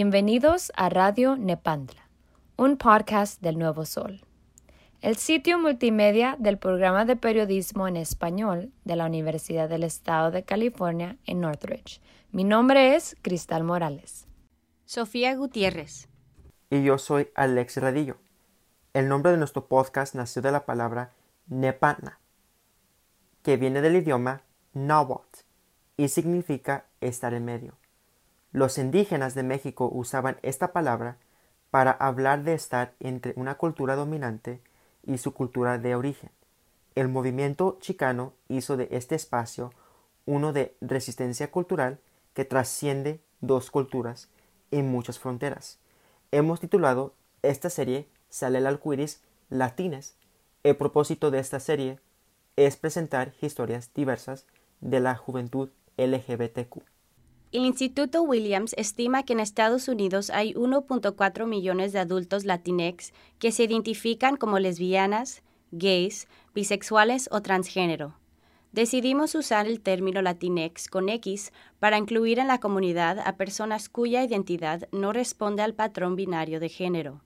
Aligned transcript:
Bienvenidos 0.00 0.70
a 0.76 0.90
Radio 0.90 1.34
Nepantla, 1.34 2.08
un 2.56 2.76
podcast 2.76 3.42
del 3.42 3.58
Nuevo 3.58 3.84
Sol, 3.84 4.20
el 5.00 5.16
sitio 5.16 5.58
multimedia 5.58 6.36
del 6.38 6.56
programa 6.56 7.04
de 7.04 7.16
periodismo 7.16 7.88
en 7.88 7.96
español 7.96 8.70
de 8.84 8.94
la 8.94 9.06
Universidad 9.06 9.68
del 9.68 9.82
Estado 9.82 10.30
de 10.30 10.44
California 10.44 11.16
en 11.26 11.40
Northridge. 11.40 12.00
Mi 12.30 12.44
nombre 12.44 12.94
es 12.94 13.16
Cristal 13.22 13.64
Morales. 13.64 14.28
Sofía 14.84 15.34
Gutiérrez. 15.34 16.08
Y 16.70 16.84
yo 16.84 16.98
soy 16.98 17.30
Alex 17.34 17.78
Radillo. 17.78 18.18
El 18.94 19.08
nombre 19.08 19.32
de 19.32 19.38
nuestro 19.38 19.66
podcast 19.66 20.14
nació 20.14 20.42
de 20.42 20.52
la 20.52 20.64
palabra 20.64 21.10
Nepantla, 21.48 22.20
que 23.42 23.56
viene 23.56 23.80
del 23.80 23.96
idioma 23.96 24.42
Nahuatl 24.74 25.40
y 25.96 26.06
significa 26.06 26.84
estar 27.00 27.34
en 27.34 27.44
medio. 27.44 27.74
Los 28.52 28.78
indígenas 28.78 29.34
de 29.34 29.42
México 29.42 29.90
usaban 29.92 30.38
esta 30.42 30.72
palabra 30.72 31.18
para 31.70 31.90
hablar 31.90 32.44
de 32.44 32.54
estar 32.54 32.94
entre 32.98 33.34
una 33.36 33.56
cultura 33.56 33.94
dominante 33.94 34.62
y 35.04 35.18
su 35.18 35.34
cultura 35.34 35.78
de 35.78 35.94
origen. 35.94 36.30
El 36.94 37.08
movimiento 37.08 37.76
chicano 37.80 38.32
hizo 38.48 38.76
de 38.76 38.88
este 38.90 39.14
espacio 39.14 39.72
uno 40.24 40.52
de 40.52 40.74
resistencia 40.80 41.50
cultural 41.50 42.00
que 42.34 42.44
trasciende 42.44 43.20
dos 43.40 43.70
culturas 43.70 44.28
y 44.70 44.82
muchas 44.82 45.18
fronteras. 45.18 45.78
Hemos 46.32 46.60
titulado 46.60 47.14
esta 47.42 47.70
serie 47.70 48.08
Sale 48.30 48.58
el 48.58 48.66
Alcuiris 48.66 49.22
Latines. 49.50 50.16
El 50.62 50.76
propósito 50.76 51.30
de 51.30 51.38
esta 51.38 51.60
serie 51.60 52.00
es 52.56 52.76
presentar 52.76 53.34
historias 53.40 53.92
diversas 53.94 54.46
de 54.80 55.00
la 55.00 55.16
juventud 55.16 55.70
LGBTQ. 55.96 56.97
El 57.50 57.64
Instituto 57.64 58.20
Williams 58.20 58.74
estima 58.76 59.22
que 59.22 59.32
en 59.32 59.40
Estados 59.40 59.88
Unidos 59.88 60.28
hay 60.28 60.52
1.4 60.52 61.46
millones 61.46 61.94
de 61.94 61.98
adultos 61.98 62.44
latinex 62.44 63.14
que 63.38 63.52
se 63.52 63.64
identifican 63.64 64.36
como 64.36 64.58
lesbianas, 64.58 65.42
gays, 65.70 66.28
bisexuales 66.54 67.30
o 67.32 67.40
transgénero. 67.40 68.18
Decidimos 68.72 69.34
usar 69.34 69.66
el 69.66 69.80
término 69.80 70.20
latinex 70.20 70.88
con 70.88 71.08
X 71.08 71.54
para 71.78 71.96
incluir 71.96 72.38
en 72.38 72.48
la 72.48 72.60
comunidad 72.60 73.18
a 73.20 73.38
personas 73.38 73.88
cuya 73.88 74.22
identidad 74.22 74.86
no 74.92 75.14
responde 75.14 75.62
al 75.62 75.72
patrón 75.72 76.16
binario 76.16 76.60
de 76.60 76.68
género. 76.68 77.22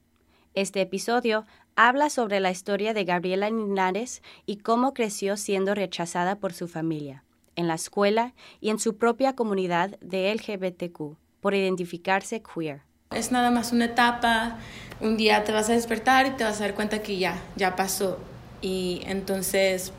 Este 0.55 0.83
episodio 0.83 1.47
habla 1.75 2.11
sobre 2.11 2.39
la 2.39 2.53
historia 2.53 2.95
de 2.95 3.03
Gabriela 3.03 3.50
Linares 3.50 4.23
y 4.47 4.59
cómo 4.59 4.95
creció 4.95 5.37
siendo 5.37 5.75
rechazada 5.75 6.37
por 6.37 6.53
su 6.53 6.69
familia 6.69 7.25
en 7.56 7.69
la 7.69 7.75
escuela 7.75 8.34
y 8.61 8.70
en 8.70 8.78
su 8.78 8.97
propia 8.97 9.34
comunidad 9.34 9.98
de 10.00 10.34
LGBTQ 10.34 11.17
por 11.41 11.55
identificarse 11.55 12.42
queer. 12.42 12.83
Es 13.11 13.31
nada 13.31 13.50
más 13.50 13.72
una 13.72 13.86
etapa, 13.86 14.59
un 15.00 15.17
día 15.17 15.44
te 15.44 15.53
vas 15.53 15.69
a 15.69 15.72
despertar 15.72 16.27
y 16.27 16.31
te 16.31 16.44
vas 16.44 16.61
a 16.61 16.64
dar 16.64 16.75
cuenta 16.75 17.03
que 17.03 17.19
ya, 17.19 17.42
ya 17.56 17.77
pasó. 17.77 18.19
Y 18.62 19.03
entonces 19.06 19.92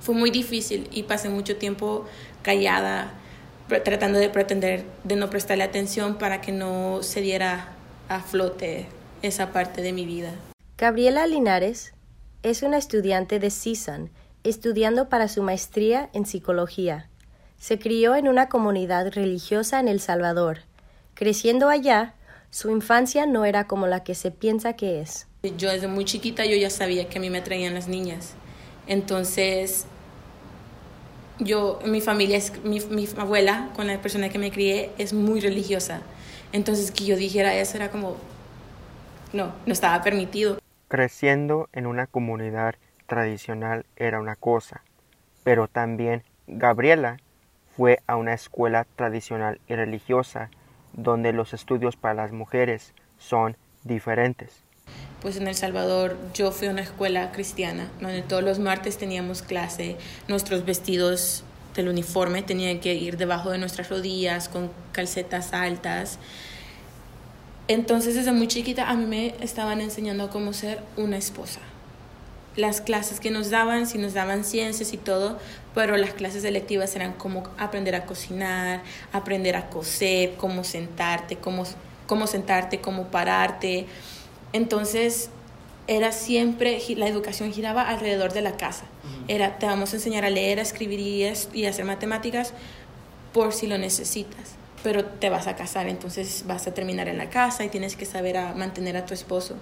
fue 0.00 0.14
muy 0.14 0.30
difícil 0.30 0.88
y 0.92 1.04
pasé 1.04 1.28
mucho 1.28 1.56
tiempo 1.56 2.04
callada, 2.42 3.12
tratando 3.84 4.18
de 4.18 4.28
pretender 4.28 4.84
de 5.04 5.16
no 5.16 5.30
prestarle 5.30 5.64
atención 5.64 6.16
para 6.16 6.40
que 6.40 6.52
no 6.52 7.02
se 7.02 7.20
diera 7.20 7.70
a 8.08 8.20
flote 8.20 8.86
esa 9.22 9.52
parte 9.52 9.82
de 9.82 9.92
mi 9.92 10.06
vida. 10.06 10.32
Gabriela 10.76 11.26
Linares 11.26 11.92
es 12.42 12.62
una 12.62 12.78
estudiante 12.78 13.40
de 13.40 13.50
CISAN 13.50 14.10
estudiando 14.44 15.08
para 15.08 15.28
su 15.28 15.42
maestría 15.42 16.10
en 16.12 16.26
psicología. 16.26 17.08
Se 17.58 17.78
crió 17.78 18.14
en 18.14 18.28
una 18.28 18.48
comunidad 18.48 19.12
religiosa 19.12 19.80
en 19.80 19.88
El 19.88 20.00
Salvador. 20.00 20.60
Creciendo 21.14 21.68
allá, 21.68 22.14
su 22.50 22.70
infancia 22.70 23.26
no 23.26 23.44
era 23.44 23.66
como 23.66 23.86
la 23.86 24.04
que 24.04 24.14
se 24.14 24.30
piensa 24.30 24.74
que 24.74 25.00
es. 25.00 25.26
Yo 25.56 25.70
desde 25.70 25.88
muy 25.88 26.04
chiquita 26.04 26.44
yo 26.46 26.56
ya 26.56 26.70
sabía 26.70 27.08
que 27.08 27.18
a 27.18 27.20
mí 27.20 27.30
me 27.30 27.38
atraían 27.38 27.74
las 27.74 27.88
niñas. 27.88 28.34
Entonces, 28.86 29.86
yo, 31.38 31.78
mi 31.84 32.00
familia, 32.00 32.40
mi, 32.64 32.80
mi 32.80 33.08
abuela, 33.16 33.70
con 33.76 33.86
la 33.86 34.00
persona 34.00 34.28
que 34.28 34.38
me 34.38 34.50
crié, 34.50 34.90
es 34.98 35.12
muy 35.12 35.40
religiosa. 35.40 36.00
Entonces, 36.52 36.90
que 36.90 37.04
yo 37.04 37.16
dijera 37.16 37.54
eso 37.54 37.76
era 37.76 37.90
como, 37.90 38.16
no, 39.32 39.52
no 39.66 39.72
estaba 39.72 40.02
permitido. 40.02 40.58
Creciendo 40.88 41.68
en 41.72 41.86
una 41.86 42.06
comunidad 42.06 42.76
tradicional 43.08 43.84
era 43.96 44.20
una 44.20 44.36
cosa, 44.36 44.82
pero 45.42 45.66
también 45.66 46.22
Gabriela 46.46 47.16
fue 47.76 48.00
a 48.06 48.14
una 48.14 48.34
escuela 48.34 48.86
tradicional 48.94 49.60
y 49.66 49.74
religiosa 49.74 50.50
donde 50.92 51.32
los 51.32 51.54
estudios 51.54 51.96
para 51.96 52.14
las 52.14 52.32
mujeres 52.32 52.92
son 53.18 53.56
diferentes. 53.82 54.62
Pues 55.20 55.36
en 55.36 55.48
El 55.48 55.54
Salvador 55.54 56.16
yo 56.32 56.52
fui 56.52 56.68
a 56.68 56.70
una 56.70 56.82
escuela 56.82 57.32
cristiana 57.32 57.90
donde 58.00 58.22
todos 58.22 58.44
los 58.44 58.58
martes 58.58 58.98
teníamos 58.98 59.42
clase, 59.42 59.96
nuestros 60.28 60.64
vestidos 60.64 61.44
del 61.74 61.88
uniforme 61.88 62.42
tenían 62.42 62.80
que 62.80 62.94
ir 62.94 63.16
debajo 63.16 63.50
de 63.50 63.58
nuestras 63.58 63.88
rodillas 63.90 64.48
con 64.48 64.70
calcetas 64.92 65.52
altas. 65.52 66.18
Entonces 67.68 68.14
desde 68.14 68.32
muy 68.32 68.48
chiquita 68.48 68.88
a 68.88 68.94
mí 68.94 69.06
me 69.06 69.34
estaban 69.44 69.80
enseñando 69.80 70.30
cómo 70.30 70.52
ser 70.52 70.80
una 70.96 71.16
esposa 71.16 71.60
las 72.58 72.80
clases 72.80 73.20
que 73.20 73.30
nos 73.30 73.50
daban, 73.50 73.86
si 73.86 73.98
nos 73.98 74.14
daban 74.14 74.44
ciencias 74.44 74.92
y 74.92 74.96
todo, 74.96 75.38
pero 75.74 75.96
las 75.96 76.12
clases 76.12 76.42
electivas 76.44 76.94
eran 76.96 77.12
como 77.12 77.44
aprender 77.56 77.94
a 77.94 78.04
cocinar, 78.04 78.82
aprender 79.12 79.54
a 79.54 79.70
coser, 79.70 80.34
cómo 80.36 80.64
sentarte, 80.64 81.36
cómo, 81.36 81.64
cómo 82.06 82.26
sentarte, 82.26 82.80
cómo 82.80 83.06
pararte. 83.06 83.86
Entonces, 84.52 85.30
era 85.86 86.10
siempre, 86.10 86.82
la 86.96 87.06
educación 87.06 87.52
giraba 87.52 87.88
alrededor 87.88 88.32
de 88.32 88.42
la 88.42 88.56
casa. 88.56 88.84
Era, 89.28 89.58
te 89.58 89.66
vamos 89.66 89.92
a 89.92 89.96
enseñar 89.96 90.24
a 90.24 90.30
leer, 90.30 90.58
a 90.58 90.62
escribir 90.62 91.00
y, 91.00 91.24
y 91.54 91.66
hacer 91.66 91.84
matemáticas 91.84 92.52
por 93.32 93.54
si 93.54 93.68
lo 93.68 93.78
necesitas. 93.78 94.56
Pero 94.82 95.04
te 95.04 95.30
vas 95.30 95.46
a 95.46 95.54
casar, 95.56 95.88
entonces 95.88 96.44
vas 96.46 96.66
a 96.66 96.74
terminar 96.74 97.08
en 97.08 97.18
la 97.18 97.30
casa 97.30 97.64
y 97.64 97.68
tienes 97.68 97.96
que 97.96 98.04
saber 98.04 98.36
a 98.36 98.54
mantener 98.54 98.96
a 98.96 99.06
tu 99.06 99.14
esposo. 99.14 99.54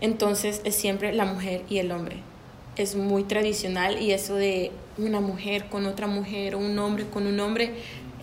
Entonces 0.00 0.60
es 0.64 0.74
siempre 0.74 1.12
la 1.12 1.24
mujer 1.24 1.62
y 1.68 1.78
el 1.78 1.92
hombre. 1.92 2.16
Es 2.76 2.94
muy 2.94 3.24
tradicional 3.24 4.00
y 4.00 4.12
eso 4.12 4.34
de 4.34 4.70
una 4.98 5.20
mujer 5.20 5.68
con 5.68 5.86
otra 5.86 6.06
mujer 6.06 6.54
o 6.54 6.58
un 6.58 6.78
hombre 6.78 7.06
con 7.06 7.26
un 7.26 7.40
hombre 7.40 7.74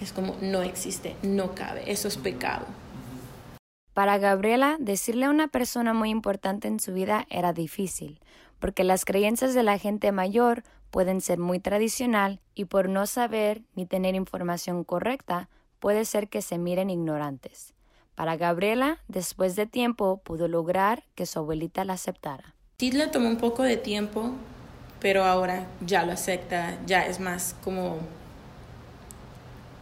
es 0.02 0.12
como 0.12 0.36
no 0.42 0.62
existe, 0.62 1.16
no 1.24 1.56
cabe, 1.56 1.92
eso 1.92 2.08
es 2.08 2.18
pecado. 2.18 2.66
Para 3.94 4.18
Gabriela, 4.18 4.78
decirle 4.80 5.26
a 5.26 5.30
una 5.30 5.48
persona 5.48 5.94
muy 5.94 6.10
importante 6.10 6.68
en 6.68 6.80
su 6.80 6.94
vida 6.94 7.26
era 7.30 7.54
difícil, 7.54 8.20
porque 8.60 8.84
las 8.84 9.06
creencias 9.06 9.54
de 9.54 9.64
la 9.64 9.78
gente 9.78 10.12
mayor 10.12 10.64
pueden 10.90 11.22
ser 11.22 11.40
muy 11.40 11.60
tradicional 11.60 12.40
y 12.56 12.66
por 12.66 12.90
no 12.90 13.06
saber 13.06 13.64
ni 13.76 13.86
tener 13.86 14.16
información 14.16 14.84
correcta, 14.84 15.50
puede 15.80 16.06
ser 16.06 16.28
que 16.28 16.42
se 16.42 16.58
miren 16.58 16.90
ignorantes. 16.90 17.73
Para 18.16 18.38
Gabriela, 18.38 19.00
después 19.08 19.56
de 19.56 19.66
tiempo, 19.66 20.22
pudo 20.24 20.48
lograr 20.48 21.04
que 21.16 21.26
su 21.26 21.40
abuelita 21.40 21.84
la 21.84 21.94
aceptara. 21.94 22.54
Sí 22.78 22.92
le 22.92 23.08
tomó 23.08 23.28
un 23.28 23.38
poco 23.38 23.64
de 23.64 23.78
tiempo, 23.78 24.32
pero 25.00 25.24
ahora 25.26 25.68
ya 25.86 26.06
lo 26.06 26.12
acepta, 26.12 26.78
ya 26.86 27.06
es 27.06 27.20
más 27.20 27.56
como... 27.64 28.00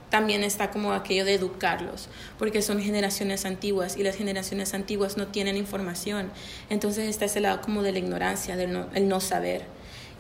También 0.10 0.44
está 0.44 0.72
como 0.72 0.92
aquello 0.92 1.24
de 1.24 1.36
educarlos, 1.36 2.10
porque 2.38 2.62
son 2.62 2.82
generaciones 2.82 3.46
antiguas 3.46 3.96
y 3.96 4.04
las 4.04 4.18
generaciones 4.18 4.74
antiguas 4.74 5.16
no 5.16 5.28
tienen 5.28 5.56
información. 5.56 6.30
Entonces 6.70 7.08
está 7.08 7.26
ese 7.26 7.40
lado 7.40 7.62
como 7.62 7.82
de 7.82 7.94
la 7.94 8.00
ignorancia, 8.00 8.58
del 8.58 8.74
no, 8.74 8.88
no 9.00 9.20
saber. 9.22 9.66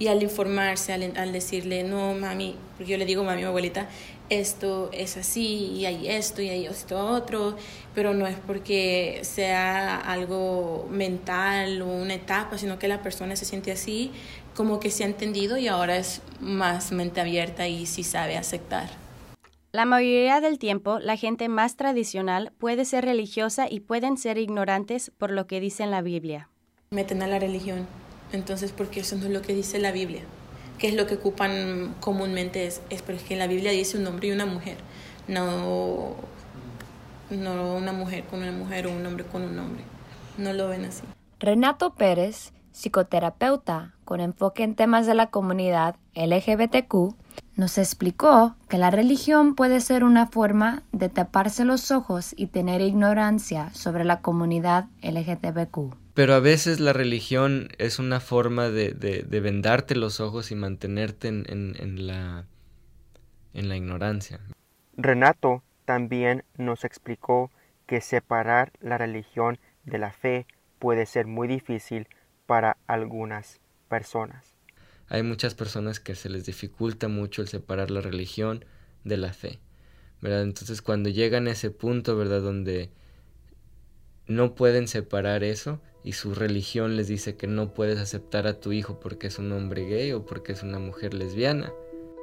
Y 0.01 0.07
al 0.07 0.23
informarse, 0.23 0.93
al, 0.93 1.13
al, 1.15 1.31
decirle, 1.31 1.83
no, 1.83 2.15
mami, 2.15 2.55
porque 2.75 2.93
yo 2.93 2.97
le 2.97 3.05
digo, 3.05 3.23
mami, 3.23 3.41
mi 3.41 3.47
abuelita, 3.47 3.87
esto 4.29 4.89
es 4.93 5.15
así 5.15 5.73
y 5.75 5.85
hay 5.85 6.07
esto 6.07 6.41
y 6.41 6.49
hay 6.49 6.65
esto 6.65 6.97
otro, 6.97 7.55
pero 7.93 8.15
no 8.15 8.25
es 8.25 8.35
porque 8.47 9.19
sea 9.21 9.97
algo 9.97 10.87
mental 10.89 11.83
o 11.83 11.85
una 11.85 12.15
etapa, 12.15 12.57
sino 12.57 12.79
que 12.79 12.87
la 12.87 13.03
persona 13.03 13.35
se 13.35 13.45
siente 13.45 13.71
así, 13.71 14.11
como 14.55 14.79
que 14.79 14.89
se 14.89 15.03
ha 15.03 15.05
entendido 15.05 15.59
y 15.59 15.67
ahora 15.67 15.97
es 15.97 16.23
más 16.39 16.91
mente 16.91 17.21
abierta 17.21 17.67
y 17.67 17.85
sí 17.85 18.03
sabe 18.03 18.37
aceptar. 18.37 18.89
La 19.71 19.85
mayoría 19.85 20.41
del 20.41 20.57
tiempo, 20.57 20.97
la 20.97 21.15
gente 21.15 21.47
más 21.47 21.75
tradicional 21.75 22.53
puede 22.57 22.85
ser 22.85 23.05
religiosa 23.05 23.67
y 23.69 23.81
pueden 23.81 24.17
ser 24.17 24.39
ignorantes 24.39 25.11
por 25.19 25.29
lo 25.29 25.45
que 25.45 25.59
dice 25.59 25.83
en 25.83 25.91
la 25.91 26.01
Biblia. 26.01 26.49
Meten 26.89 27.21
a 27.21 27.27
la 27.27 27.37
religión, 27.37 27.85
entonces 28.31 28.71
porque 28.71 29.01
eso 29.01 29.15
no 29.15 29.25
es 29.25 29.31
lo 29.31 29.41
que 29.41 29.53
dice 29.53 29.79
la 29.79 29.91
Biblia 29.91 30.21
que 30.81 30.87
es 30.87 30.95
lo 30.95 31.05
que 31.05 31.13
ocupan 31.13 31.93
comúnmente, 31.99 32.65
es, 32.65 32.81
es 32.89 33.03
porque 33.03 33.35
la 33.35 33.45
Biblia 33.45 33.71
dice 33.71 33.99
un 33.99 34.07
hombre 34.07 34.29
y 34.29 34.31
una 34.31 34.47
mujer, 34.47 34.77
no, 35.27 36.15
no 37.29 37.75
una 37.75 37.93
mujer 37.93 38.23
con 38.23 38.41
una 38.41 38.51
mujer 38.51 38.87
o 38.87 38.91
un 38.91 39.05
hombre 39.05 39.23
con 39.25 39.43
un 39.43 39.59
hombre. 39.59 39.83
No 40.39 40.53
lo 40.53 40.69
ven 40.69 40.85
así. 40.85 41.03
Renato 41.39 41.93
Pérez, 41.93 42.51
psicoterapeuta 42.71 43.93
con 44.05 44.21
enfoque 44.21 44.63
en 44.63 44.73
temas 44.73 45.05
de 45.05 45.13
la 45.13 45.27
comunidad 45.27 45.97
LGBTQ, 46.15 47.13
nos 47.55 47.77
explicó 47.77 48.55
que 48.67 48.79
la 48.79 48.89
religión 48.89 49.53
puede 49.53 49.81
ser 49.81 50.03
una 50.03 50.25
forma 50.25 50.81
de 50.91 51.09
taparse 51.09 51.63
los 51.63 51.91
ojos 51.91 52.33
y 52.35 52.47
tener 52.47 52.81
ignorancia 52.81 53.69
sobre 53.75 54.03
la 54.03 54.21
comunidad 54.21 54.85
LGTBQ. 55.03 56.00
Pero 56.13 56.33
a 56.33 56.39
veces 56.39 56.79
la 56.79 56.93
religión 56.93 57.69
es 57.77 57.97
una 57.99 58.19
forma 58.19 58.69
de, 58.69 58.93
de, 58.93 59.39
vendarte 59.39 59.95
los 59.95 60.19
ojos 60.19 60.51
y 60.51 60.55
mantenerte 60.55 61.29
en, 61.29 61.45
en, 61.47 62.07
la, 62.07 62.45
en 63.53 63.69
la 63.69 63.77
ignorancia. 63.77 64.41
Renato 64.97 65.63
también 65.85 66.43
nos 66.57 66.83
explicó 66.83 67.49
que 67.87 68.01
separar 68.01 68.73
la 68.81 68.97
religión 68.97 69.57
de 69.85 69.99
la 69.99 70.11
fe 70.11 70.45
puede 70.79 71.05
ser 71.05 71.27
muy 71.27 71.47
difícil 71.47 72.07
para 72.45 72.77
algunas 72.87 73.61
personas. 73.87 74.57
Hay 75.07 75.23
muchas 75.23 75.55
personas 75.55 75.99
que 75.99 76.15
se 76.15 76.29
les 76.29 76.45
dificulta 76.45 77.07
mucho 77.07 77.41
el 77.41 77.47
separar 77.47 77.89
la 77.91 78.01
religión 78.01 78.65
de 79.03 79.17
la 79.17 79.33
fe, 79.33 79.59
¿verdad? 80.21 80.43
Entonces 80.43 80.81
cuando 80.81 81.09
llegan 81.09 81.47
a 81.47 81.51
ese 81.51 81.71
punto, 81.71 82.17
¿verdad? 82.17 82.41
Donde 82.41 82.91
no 84.27 84.55
pueden 84.55 84.87
separar 84.87 85.43
eso 85.43 85.81
y 86.03 86.13
su 86.13 86.33
religión 86.33 86.95
les 86.97 87.07
dice 87.07 87.35
que 87.35 87.47
no 87.47 87.73
puedes 87.73 87.99
aceptar 87.99 88.47
a 88.47 88.59
tu 88.59 88.71
hijo 88.71 88.99
porque 88.99 89.27
es 89.27 89.39
un 89.39 89.51
hombre 89.51 89.85
gay 89.85 90.11
o 90.13 90.25
porque 90.25 90.53
es 90.53 90.63
una 90.63 90.79
mujer 90.79 91.13
lesbiana. 91.13 91.71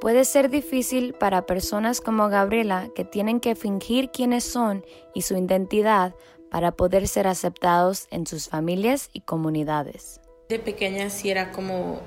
Puede 0.00 0.24
ser 0.24 0.48
difícil 0.48 1.12
para 1.14 1.46
personas 1.46 2.00
como 2.00 2.28
Gabriela 2.28 2.88
que 2.94 3.04
tienen 3.04 3.40
que 3.40 3.56
fingir 3.56 4.10
quiénes 4.10 4.44
son 4.44 4.84
y 5.14 5.22
su 5.22 5.36
identidad 5.36 6.14
para 6.50 6.72
poder 6.72 7.08
ser 7.08 7.26
aceptados 7.26 8.06
en 8.10 8.26
sus 8.26 8.48
familias 8.48 9.10
y 9.12 9.20
comunidades. 9.20 10.20
De 10.48 10.58
pequeña 10.58 11.10
sí 11.10 11.30
era 11.30 11.50
como 11.52 12.00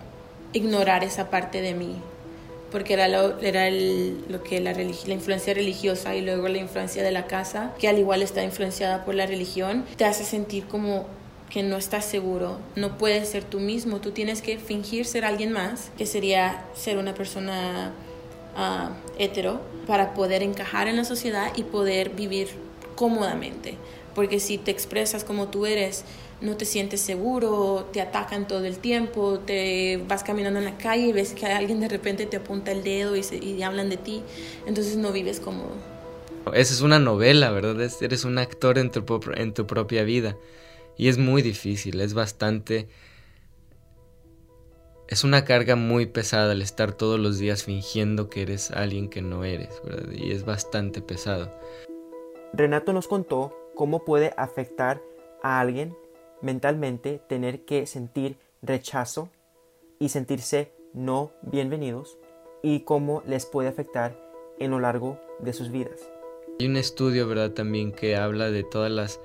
ignorar 0.54 1.04
esa 1.04 1.30
parte 1.30 1.62
de 1.62 1.74
mí, 1.74 1.98
porque 2.72 2.94
era 2.94 3.08
lo, 3.08 3.40
era 3.40 3.70
lo 3.70 4.42
que 4.42 4.60
la, 4.62 4.74
la 4.74 5.14
influencia 5.14 5.54
religiosa 5.54 6.16
y 6.16 6.22
luego 6.22 6.48
la 6.48 6.58
influencia 6.58 7.04
de 7.04 7.12
la 7.12 7.28
casa, 7.28 7.74
que 7.78 7.88
al 7.88 8.00
igual 8.00 8.22
está 8.22 8.44
influenciada 8.44 9.06
por 9.06 9.16
la 9.16 9.26
religión, 9.26 9.86
te 9.98 10.06
hace 10.06 10.24
sentir 10.24 10.66
como 10.66 11.06
que 11.51 11.63
no 11.63 11.75
estás 11.75 12.06
seguro, 12.06 12.59
no 12.75 12.98
puedes 12.98 13.27
ser 13.30 13.44
tú 13.44 13.59
mismo, 13.59 14.00
tú 14.00 14.12
tienes 14.12 14.42
que 14.42 14.57
fingir 14.57 15.06
ser 15.06 15.25
alguien 15.25 15.51
más, 15.51 15.92
que 15.98 16.06
sería 16.06 16.65
ser 16.74 16.98
una 16.98 17.13
persona 17.13 17.92
hetero, 19.18 19.59
para 19.86 20.13
poder 20.13 20.44
encajar 20.44 20.88
en 20.88 20.95
la 20.95 21.03
sociedad 21.03 21.51
y 21.56 21.63
poder 21.63 22.12
vivir 22.12 22.48
cómodamente. 22.95 23.75
Porque 24.15 24.39
si 24.39 24.57
te 24.57 24.71
expresas 24.71 25.24
como 25.24 25.50
tú 25.50 25.65
eres, 25.65 26.06
no 26.39 26.56
te 26.56 26.65
sientes 26.65 27.01
seguro, 27.01 27.88
te 27.92 28.01
atacan 28.01 28.48
todo 28.48 28.65
el 28.65 28.77
tiempo, 28.77 29.39
te 29.39 30.01
vas 30.07 30.24
caminando 30.24 30.59
en 30.59 30.65
la 30.65 30.77
calle 30.77 31.07
y 31.07 31.12
ves 31.12 31.33
que 31.33 31.45
alguien 31.45 31.81
de 31.81 31.89
repente 31.89 32.25
te 32.25 32.38
apunta 32.38 32.71
el 32.71 32.83
dedo 32.83 33.15
y, 33.15 33.24
y 33.42 33.62
hablan 33.62 33.89
de 33.89 33.98
ti, 33.98 34.21
entonces 34.65 34.95
no 34.95 35.12
vives 35.12 35.39
cómodo. 35.39 35.71
Esa 36.53 36.74
es 36.74 36.81
una 36.81 36.98
novela, 36.98 37.51
¿verdad? 37.51 37.80
Eres 38.01 38.24
un 38.25 38.38
actor 38.38 38.77
en 38.77 38.89
tu, 38.89 39.03
en 39.36 39.53
tu 39.53 39.68
propia 39.68 40.03
vida. 40.03 40.38
Y 40.98 41.08
es 41.08 41.18
muy 41.18 41.42
difícil, 41.42 42.00
es 42.02 42.14
bastante... 42.14 42.88
Es 45.08 45.26
una 45.26 45.44
carga 45.44 45.76
muy 45.76 46.06
pesada 46.06 46.54
el 46.54 46.62
estar 46.62 46.94
todos 46.94 47.20
los 47.20 47.38
días 47.38 47.64
fingiendo 47.64 48.30
que 48.30 48.44
eres 48.44 48.72
alguien 48.72 49.10
que 49.10 49.22
no 49.22 49.44
eres, 49.44 49.82
¿verdad? 49.84 50.10
Y 50.14 50.32
es 50.32 50.46
bastante 50.46 51.02
pesado. 51.02 51.52
Renato 52.54 52.94
nos 52.94 53.10
contó 53.10 53.54
cómo 53.76 54.06
puede 54.06 54.34
afectar 54.38 55.02
a 55.44 55.60
alguien 55.60 55.96
mentalmente 56.42 57.22
tener 57.28 57.66
que 57.66 57.88
sentir 57.88 58.38
rechazo 58.62 59.30
y 60.00 60.10
sentirse 60.10 60.72
no 60.94 61.32
bienvenidos 61.42 62.18
y 62.64 62.82
cómo 62.82 63.24
les 63.26 63.46
puede 63.46 63.70
afectar 63.70 64.18
en 64.60 64.72
lo 64.72 64.80
largo 64.80 65.20
de 65.40 65.54
sus 65.54 65.72
vidas. 65.72 66.10
Hay 66.60 66.68
un 66.68 66.78
estudio, 66.78 67.28
¿verdad? 67.28 67.52
También 67.52 67.92
que 67.92 68.16
habla 68.16 68.52
de 68.52 68.64
todas 68.64 68.92
las... 68.92 69.20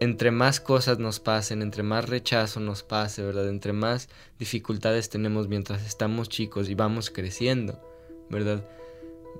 Entre 0.00 0.30
más 0.30 0.60
cosas 0.60 0.98
nos 0.98 1.20
pasen, 1.20 1.60
entre 1.60 1.82
más 1.82 2.08
rechazo 2.08 2.58
nos 2.58 2.82
pase, 2.82 3.22
¿verdad? 3.22 3.50
Entre 3.50 3.74
más 3.74 4.08
dificultades 4.38 5.10
tenemos 5.10 5.46
mientras 5.46 5.86
estamos 5.86 6.30
chicos 6.30 6.70
y 6.70 6.74
vamos 6.74 7.10
creciendo, 7.10 7.78
¿verdad? 8.30 8.66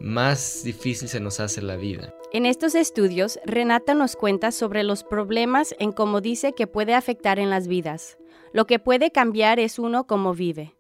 Más 0.01 0.63
difícil 0.63 1.09
se 1.09 1.19
nos 1.19 1.41
hace 1.41 1.63
la 1.63 1.77
vida. 1.77 2.15
En 2.35 2.45
estos 2.45 2.75
estudios, 2.75 3.41
Renata 3.47 3.95
nos 3.95 4.17
cuenta 4.17 4.53
sobre 4.53 4.83
los 4.83 5.03
problemas 5.03 5.75
en 5.79 5.93
cómo 5.93 6.21
dice 6.21 6.53
que 6.53 6.67
puede 6.67 6.95
afectar 6.95 7.39
en 7.39 7.49
las 7.49 7.67
vidas. 7.67 8.19
Lo 8.53 8.67
que 8.67 8.79
puede 8.79 9.11
cambiar 9.11 9.61
es 9.61 9.79
uno 9.79 10.07
cómo 10.07 10.35
vive. 10.35 10.75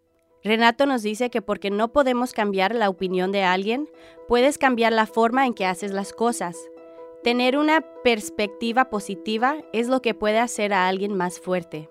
Renato 0.45 0.85
nos 0.85 1.03
dice 1.03 1.31
que 1.31 1.41
porque 1.41 1.71
no 1.71 1.91
podemos 1.91 2.35
cambiar 2.35 2.75
la 2.75 2.91
opinión 2.91 3.33
de 3.33 3.45
alguien, 3.45 3.89
puedes 4.29 4.59
cambiar 4.59 4.93
la 4.93 5.07
forma 5.07 5.47
en 5.47 5.55
que 5.55 5.65
haces 5.65 5.93
las 5.93 6.13
cosas. 6.13 6.57
Tener 7.23 7.59
una 7.59 7.85
perspectiva 8.03 8.89
positiva 8.89 9.59
es 9.75 9.89
lo 9.89 10.01
que 10.01 10.15
puede 10.15 10.39
hacer 10.39 10.73
a 10.73 10.89
alguien 10.89 11.15
más 11.15 11.39
fuerte. 11.39 11.91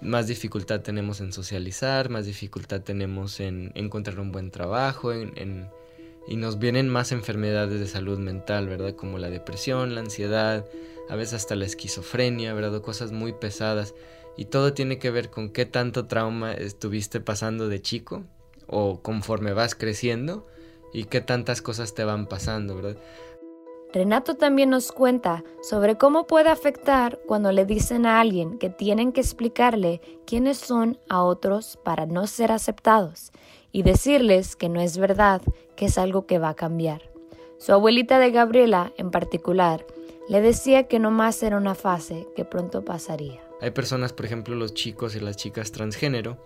Más 0.00 0.28
dificultad 0.28 0.80
tenemos 0.80 1.20
en 1.20 1.34
socializar, 1.34 2.08
más 2.08 2.24
dificultad 2.24 2.80
tenemos 2.80 3.38
en 3.40 3.70
encontrar 3.74 4.18
un 4.18 4.32
buen 4.32 4.50
trabajo, 4.50 5.12
y 5.14 6.36
nos 6.36 6.58
vienen 6.58 6.88
más 6.88 7.12
enfermedades 7.12 7.80
de 7.80 7.86
salud 7.86 8.18
mental, 8.18 8.66
¿verdad? 8.66 8.94
Como 8.94 9.18
la 9.18 9.28
depresión, 9.28 9.94
la 9.94 10.00
ansiedad, 10.00 10.64
a 11.10 11.16
veces 11.16 11.34
hasta 11.34 11.54
la 11.54 11.66
esquizofrenia, 11.66 12.54
¿verdad? 12.54 12.80
cosas 12.80 13.12
muy 13.12 13.34
pesadas. 13.34 13.94
Y 14.38 14.46
todo 14.46 14.72
tiene 14.72 14.98
que 14.98 15.10
ver 15.10 15.28
con 15.28 15.50
qué 15.50 15.66
tanto 15.66 16.06
trauma 16.06 16.54
estuviste 16.54 17.20
pasando 17.20 17.68
de 17.68 17.82
chico 17.82 18.24
o 18.66 19.02
conforme 19.02 19.52
vas 19.52 19.74
creciendo 19.74 20.46
y 20.94 21.04
qué 21.04 21.20
tantas 21.20 21.60
cosas 21.60 21.94
te 21.94 22.04
van 22.04 22.26
pasando, 22.26 22.74
¿verdad? 22.74 22.96
Renato 23.96 24.34
también 24.34 24.68
nos 24.68 24.92
cuenta 24.92 25.42
sobre 25.62 25.96
cómo 25.96 26.26
puede 26.26 26.50
afectar 26.50 27.18
cuando 27.26 27.50
le 27.50 27.64
dicen 27.64 28.04
a 28.04 28.20
alguien 28.20 28.58
que 28.58 28.68
tienen 28.68 29.10
que 29.10 29.22
explicarle 29.22 30.02
quiénes 30.26 30.58
son 30.58 30.98
a 31.08 31.22
otros 31.22 31.78
para 31.82 32.04
no 32.04 32.26
ser 32.26 32.52
aceptados 32.52 33.32
y 33.72 33.84
decirles 33.84 34.54
que 34.54 34.68
no 34.68 34.82
es 34.82 34.98
verdad, 34.98 35.40
que 35.76 35.86
es 35.86 35.96
algo 35.96 36.26
que 36.26 36.38
va 36.38 36.50
a 36.50 36.54
cambiar. 36.54 37.10
Su 37.56 37.72
abuelita 37.72 38.18
de 38.18 38.32
Gabriela, 38.32 38.92
en 38.98 39.10
particular, 39.10 39.86
le 40.28 40.42
decía 40.42 40.88
que 40.88 40.98
no 40.98 41.10
más 41.10 41.42
era 41.42 41.56
una 41.56 41.74
fase 41.74 42.28
que 42.36 42.44
pronto 42.44 42.84
pasaría. 42.84 43.40
Hay 43.62 43.70
personas, 43.70 44.12
por 44.12 44.26
ejemplo, 44.26 44.54
los 44.56 44.74
chicos 44.74 45.16
y 45.16 45.20
las 45.20 45.36
chicas 45.36 45.72
transgénero, 45.72 46.36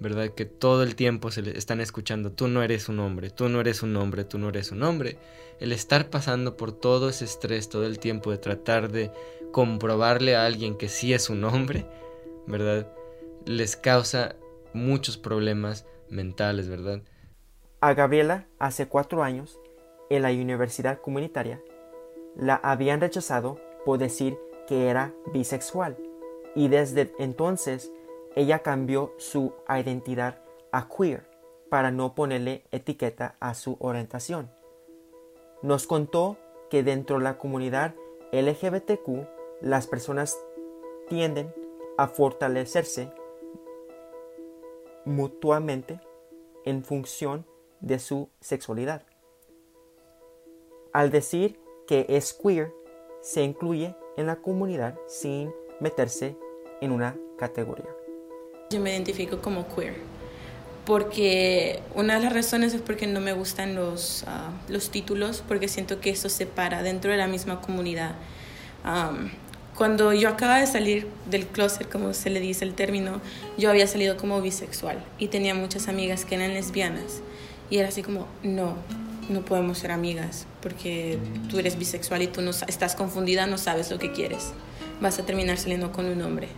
¿verdad? 0.00 0.30
Que 0.30 0.44
todo 0.44 0.82
el 0.82 0.94
tiempo 0.94 1.30
se 1.30 1.42
le 1.42 1.56
están 1.56 1.80
escuchando, 1.80 2.32
tú 2.32 2.48
no 2.48 2.62
eres 2.62 2.88
un 2.88 3.00
hombre, 3.00 3.30
tú 3.30 3.48
no 3.48 3.60
eres 3.60 3.82
un 3.82 3.96
hombre, 3.96 4.24
tú 4.24 4.38
no 4.38 4.48
eres 4.48 4.72
un 4.72 4.82
hombre. 4.82 5.18
El 5.60 5.72
estar 5.72 6.08
pasando 6.10 6.56
por 6.56 6.72
todo 6.72 7.08
ese 7.08 7.24
estrés 7.24 7.68
todo 7.68 7.86
el 7.86 7.98
tiempo 7.98 8.30
de 8.30 8.38
tratar 8.38 8.90
de 8.90 9.10
comprobarle 9.52 10.36
a 10.36 10.46
alguien 10.46 10.76
que 10.76 10.88
sí 10.88 11.12
es 11.12 11.30
un 11.30 11.44
hombre, 11.44 11.86
¿verdad? 12.46 12.92
Les 13.44 13.76
causa 13.76 14.36
muchos 14.72 15.16
problemas 15.16 15.84
mentales, 16.08 16.68
¿verdad? 16.68 17.02
A 17.80 17.94
Gabriela, 17.94 18.46
hace 18.58 18.88
cuatro 18.88 19.22
años, 19.22 19.58
en 20.10 20.22
la 20.22 20.30
universidad 20.30 21.00
comunitaria, 21.00 21.60
la 22.36 22.54
habían 22.56 23.00
rechazado 23.00 23.60
por 23.84 23.98
decir 23.98 24.36
que 24.66 24.88
era 24.88 25.14
bisexual 25.32 25.96
y 26.54 26.68
desde 26.68 27.12
entonces 27.18 27.92
ella 28.36 28.60
cambió 28.60 29.14
su 29.18 29.54
identidad 29.68 30.40
a 30.72 30.88
queer 30.88 31.28
para 31.68 31.90
no 31.90 32.14
ponerle 32.14 32.64
etiqueta 32.70 33.36
a 33.40 33.54
su 33.54 33.76
orientación. 33.80 34.50
Nos 35.62 35.86
contó 35.86 36.36
que 36.70 36.82
dentro 36.82 37.18
de 37.18 37.24
la 37.24 37.38
comunidad 37.38 37.94
LGBTQ 38.32 39.26
las 39.60 39.86
personas 39.86 40.38
tienden 41.08 41.52
a 41.96 42.06
fortalecerse 42.06 43.10
mutuamente 45.04 46.00
en 46.64 46.84
función 46.84 47.46
de 47.80 47.98
su 47.98 48.28
sexualidad. 48.40 49.02
Al 50.92 51.10
decir 51.10 51.58
que 51.86 52.06
es 52.08 52.32
queer, 52.34 52.72
se 53.20 53.42
incluye 53.42 53.96
en 54.16 54.26
la 54.26 54.36
comunidad 54.36 54.98
sin 55.06 55.52
meterse 55.80 56.36
en 56.80 56.92
una 56.92 57.16
categoría. 57.38 57.97
Yo 58.70 58.80
me 58.80 58.90
identifico 58.90 59.40
como 59.40 59.66
queer 59.74 60.08
porque 60.88 61.82
una 61.94 62.14
de 62.14 62.20
las 62.20 62.32
razones 62.32 62.72
es 62.72 62.80
porque 62.80 63.06
no 63.06 63.20
me 63.20 63.34
gustan 63.34 63.74
los, 63.74 64.24
ah, 64.26 64.50
los 64.68 64.90
títulos, 64.90 65.44
porque 65.46 65.68
siento 65.68 66.00
que 66.00 66.08
eso 66.08 66.30
separa 66.30 66.82
dentro 66.82 67.10
de 67.10 67.18
la 67.18 67.26
misma 67.26 67.60
comunidad. 67.60 68.14
Cuando 69.76 70.14
yo 70.14 70.30
acababa 70.30 70.60
de 70.60 70.66
salir 70.66 71.06
del 71.30 71.46
closet, 71.46 71.90
como 71.90 72.14
se 72.14 72.30
le 72.30 72.40
dice 72.40 72.64
el 72.64 72.72
término, 72.72 73.20
yo 73.58 73.68
había 73.68 73.86
salido 73.86 74.16
como 74.16 74.40
bisexual 74.40 75.04
y 75.18 75.28
tenía 75.28 75.54
muchas 75.54 75.88
amigas 75.88 76.24
que 76.24 76.36
eran 76.36 76.54
lesbianas. 76.54 77.20
Y 77.68 77.76
era 77.76 77.88
así 77.88 78.02
como, 78.02 78.26
no, 78.42 78.76
no 79.28 79.42
podemos 79.44 79.78
ser 79.78 79.90
amigas 79.90 80.46
porque 80.62 81.18
tú 81.50 81.58
eres 81.58 81.78
bisexual 81.78 82.22
y 82.22 82.28
tú 82.28 82.40
no, 82.40 82.50
estás 82.50 82.94
confundida, 82.94 83.46
no 83.46 83.58
sabes 83.58 83.90
lo 83.90 83.98
que 83.98 84.12
quieres. 84.12 84.52
Vas 85.02 85.18
a 85.18 85.26
terminar 85.26 85.58
saliendo 85.58 85.92
con 85.92 86.06
un 86.06 86.22
hombre. 86.22 86.48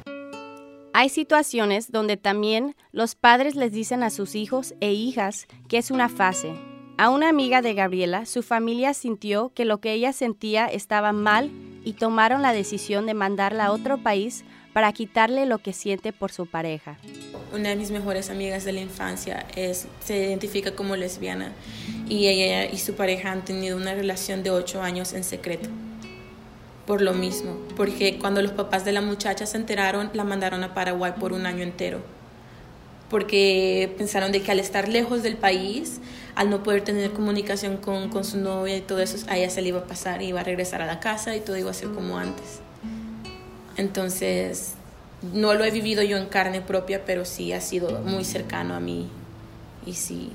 Hay 1.01 1.09
situaciones 1.09 1.91
donde 1.91 2.19
también 2.19 2.77
los 2.93 3.15
padres 3.15 3.55
les 3.55 3.73
dicen 3.73 4.03
a 4.03 4.11
sus 4.11 4.35
hijos 4.35 4.75
e 4.83 4.93
hijas 4.93 5.47
que 5.67 5.79
es 5.79 5.91
una 5.91 6.11
fase. 6.11 6.53
A 6.99 7.09
una 7.09 7.31
amiga 7.31 7.63
de 7.63 7.73
Gabriela, 7.73 8.27
su 8.27 8.43
familia 8.43 8.93
sintió 8.93 9.51
que 9.55 9.65
lo 9.65 9.81
que 9.81 9.95
ella 9.95 10.13
sentía 10.13 10.67
estaba 10.67 11.13
mal 11.13 11.51
y 11.87 11.95
tomaron 11.95 12.43
la 12.43 12.53
decisión 12.53 13.07
de 13.07 13.15
mandarla 13.15 13.65
a 13.65 13.73
otro 13.73 13.97
país 13.97 14.45
para 14.75 14.93
quitarle 14.93 15.47
lo 15.47 15.57
que 15.57 15.73
siente 15.73 16.13
por 16.13 16.33
su 16.33 16.45
pareja. 16.45 16.99
Una 17.55 17.71
de 17.71 17.77
mis 17.77 17.91
mejores 17.91 18.29
amigas 18.29 18.67
de 18.67 18.73
la 18.73 18.83
infancia 18.83 19.47
se 20.05 20.19
identifica 20.19 20.77
como 20.77 20.97
lesbiana 20.97 21.53
y 22.11 22.27
ella 22.27 22.67
y 22.67 22.77
su 22.77 22.93
pareja 22.93 23.33
han 23.33 23.43
tenido 23.43 23.79
una 23.79 23.95
relación 23.95 24.43
de 24.43 24.51
ocho 24.51 24.83
años 24.83 25.15
en 25.15 25.25
secreto 25.25 25.71
por 26.91 27.03
lo 27.03 27.15
mismo, 27.15 27.57
porque 27.77 28.19
cuando 28.19 28.43
los 28.43 28.51
papás 28.51 28.85
de 28.85 28.91
la 28.91 29.01
muchacha 29.01 29.47
se 29.47 29.57
enteraron, 29.57 30.11
la 30.13 30.25
mandaron 30.25 30.65
a 30.65 30.75
Paraguay 30.75 31.13
por 31.21 31.33
un 31.33 31.47
año 31.47 31.63
entero, 31.63 32.01
porque 33.09 33.95
pensaron 33.97 34.33
de 34.33 34.43
que 34.43 34.51
al 34.51 34.59
estar 34.59 34.89
lejos 34.89 35.23
del 35.23 35.37
país, 35.37 36.01
al 36.35 36.51
no 36.51 36.65
poder 36.65 36.83
tener 36.83 37.13
comunicación 37.13 37.77
con, 37.77 38.09
con 38.09 38.25
su 38.25 38.39
novia 38.39 38.77
y 38.77 38.81
todo 38.81 38.99
eso, 38.99 39.25
a 39.29 39.39
ella 39.39 39.51
se 39.51 39.63
le 39.63 39.69
iba 39.69 39.79
a 39.79 39.85
pasar, 39.85 40.21
iba 40.21 40.41
a 40.41 40.43
regresar 40.43 40.83
a 40.83 40.87
la 40.87 40.99
casa 40.99 41.37
y 41.37 41.39
todo 41.39 41.57
iba 41.57 41.71
a 41.71 41.75
ser 41.75 41.91
como 41.91 42.19
antes. 42.19 42.59
Entonces, 43.77 44.73
no 45.33 45.55
lo 45.55 45.63
he 45.63 45.71
vivido 45.71 46.03
yo 46.03 46.17
en 46.17 46.27
carne 46.27 46.61
propia, 46.61 47.05
pero 47.05 47.25
sí 47.25 47.53
ha 47.53 47.61
sido 47.61 48.01
muy 48.01 48.25
cercano 48.25 48.75
a 48.75 48.81
mí 48.81 49.09
y 49.87 49.93
sí, 49.93 50.33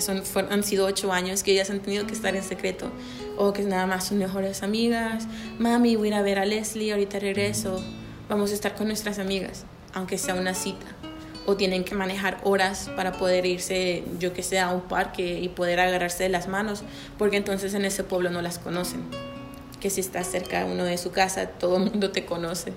son, 0.00 0.22
han 0.50 0.62
sido 0.62 0.86
ocho 0.86 1.12
años 1.12 1.42
que 1.42 1.52
ellas 1.52 1.70
han 1.70 1.80
tenido 1.80 2.06
que 2.06 2.12
estar 2.12 2.34
en 2.36 2.42
secreto 2.42 2.90
o 3.36 3.52
que 3.52 3.62
nada 3.62 3.86
más 3.86 4.08
son 4.08 4.18
mejores 4.18 4.62
amigas. 4.62 5.26
Mami, 5.58 5.96
voy 5.96 6.08
a 6.08 6.10
ir 6.10 6.14
a 6.14 6.22
ver 6.22 6.38
a 6.38 6.44
Leslie, 6.44 6.92
ahorita 6.92 7.18
regreso. 7.18 7.82
Vamos 8.28 8.50
a 8.50 8.54
estar 8.54 8.74
con 8.74 8.88
nuestras 8.88 9.18
amigas, 9.18 9.64
aunque 9.92 10.18
sea 10.18 10.34
una 10.34 10.54
cita. 10.54 10.86
O 11.46 11.56
tienen 11.56 11.84
que 11.84 11.94
manejar 11.94 12.40
horas 12.44 12.90
para 12.96 13.12
poder 13.12 13.44
irse, 13.44 14.02
yo 14.18 14.32
que 14.32 14.42
sé, 14.42 14.60
a 14.60 14.70
un 14.70 14.82
parque 14.82 15.40
y 15.40 15.48
poder 15.48 15.78
agarrarse 15.78 16.22
de 16.22 16.30
las 16.30 16.48
manos, 16.48 16.84
porque 17.18 17.36
entonces 17.36 17.74
en 17.74 17.84
ese 17.84 18.02
pueblo 18.02 18.30
no 18.30 18.40
las 18.40 18.58
conocen. 18.58 19.02
Que 19.80 19.90
si 19.90 20.00
estás 20.00 20.30
cerca 20.30 20.64
uno 20.64 20.84
de 20.84 20.96
su 20.96 21.10
casa, 21.10 21.46
todo 21.48 21.76
el 21.76 21.90
mundo 21.90 22.10
te 22.12 22.24
conoce. 22.24 22.72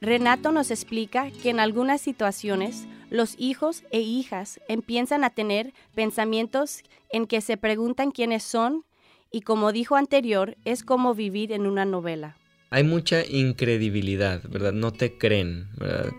Renato 0.00 0.50
nos 0.50 0.70
explica 0.70 1.30
que 1.30 1.50
en 1.50 1.60
algunas 1.60 2.00
situaciones 2.00 2.86
los 3.14 3.36
hijos 3.38 3.84
e 3.92 4.00
hijas 4.00 4.60
empiezan 4.66 5.22
a 5.22 5.30
tener 5.30 5.72
pensamientos 5.94 6.82
en 7.12 7.26
que 7.26 7.40
se 7.40 7.56
preguntan 7.56 8.10
quiénes 8.10 8.42
son 8.42 8.84
y 9.30 9.42
como 9.42 9.70
dijo 9.70 9.94
anterior, 9.94 10.56
es 10.64 10.82
como 10.82 11.14
vivir 11.14 11.52
en 11.52 11.66
una 11.66 11.84
novela. 11.84 12.36
Hay 12.70 12.82
mucha 12.82 13.24
incredibilidad, 13.24 14.42
¿verdad? 14.48 14.72
No 14.72 14.92
te 14.92 15.16
creen, 15.16 15.68
¿verdad? 15.76 16.12